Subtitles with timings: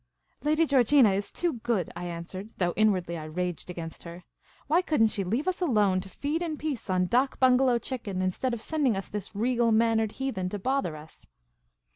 [0.43, 4.23] "Lady Georgina is too good," I answered, though in wardly I raged against her.
[4.65, 8.19] Why could n't she leave us alone, to feed in peace on dak bungalow chicken,
[8.19, 11.27] instead of sending this regal mannered heathen to bother ps